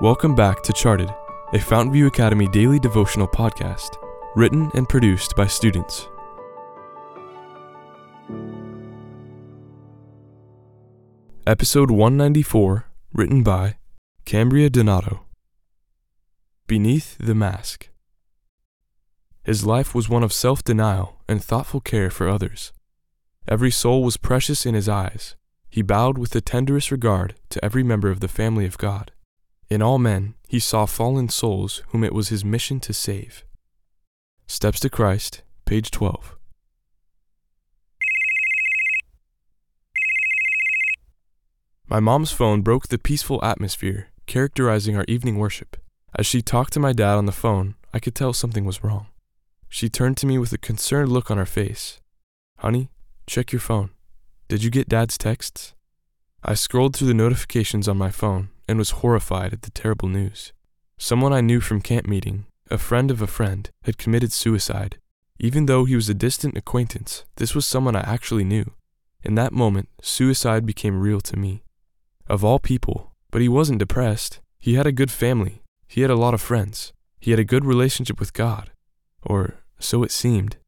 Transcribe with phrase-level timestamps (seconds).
[0.00, 1.10] Welcome back to Charted,
[1.52, 3.98] a Fountainview Academy daily devotional podcast,
[4.34, 6.08] written and produced by students.
[11.46, 13.76] Episode 194, written by
[14.24, 15.26] Cambria Donato.
[16.66, 17.90] Beneath the Mask.
[19.44, 22.72] His life was one of self denial and thoughtful care for others.
[23.46, 25.36] Every soul was precious in his eyes.
[25.68, 29.12] He bowed with the tenderest regard to every member of the family of God.
[29.70, 33.44] In all men, he saw fallen souls whom it was his mission to save.
[34.48, 36.36] Steps to Christ, page 12.
[41.86, 45.76] My mom's phone broke the peaceful atmosphere characterizing our evening worship.
[46.18, 49.06] As she talked to my dad on the phone, I could tell something was wrong.
[49.68, 52.00] She turned to me with a concerned look on her face.
[52.58, 52.90] Honey,
[53.28, 53.90] check your phone.
[54.48, 55.74] Did you get dad's texts?
[56.42, 60.52] I scrolled through the notifications on my phone and was horrified at the terrible news.
[60.96, 64.98] Someone I knew from camp meeting, a friend of a friend, had committed suicide.
[65.40, 68.72] Even though he was a distant acquaintance, this was someone I actually knew.
[69.24, 71.64] In that moment, suicide became real to me.
[72.28, 74.38] Of all people, but he wasn't depressed.
[74.60, 75.62] He had a good family.
[75.88, 76.92] He had a lot of friends.
[77.18, 78.70] He had a good relationship with God.
[79.20, 80.58] Or so it seemed.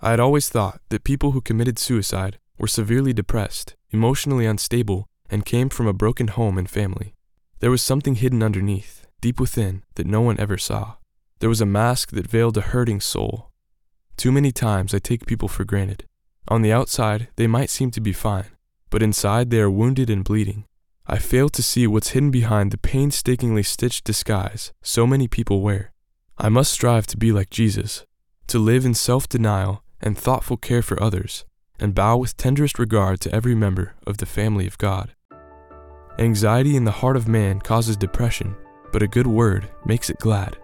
[0.00, 5.44] I had always thought that people who committed suicide were severely depressed, emotionally unstable, and
[5.44, 7.14] came from a broken home and family.
[7.60, 10.94] There was something hidden underneath, deep within, that no one ever saw.
[11.40, 13.50] There was a mask that veiled a hurting soul.
[14.16, 16.04] Too many times I take people for granted.
[16.48, 18.46] On the outside, they might seem to be fine,
[18.88, 20.64] but inside they are wounded and bleeding.
[21.06, 25.92] I fail to see what's hidden behind the painstakingly stitched disguise so many people wear.
[26.38, 28.06] I must strive to be like Jesus,
[28.46, 31.44] to live in self denial and thoughtful care for others,
[31.78, 35.12] and bow with tenderest regard to every member of the family of God.
[36.20, 38.54] Anxiety in the heart of man causes depression,
[38.92, 40.58] but a good word makes it glad.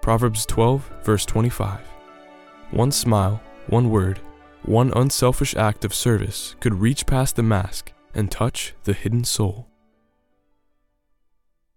[0.00, 1.80] Proverbs 12, verse 25.
[2.70, 4.20] One smile, one word,
[4.62, 9.68] one unselfish act of service could reach past the mask and touch the hidden soul.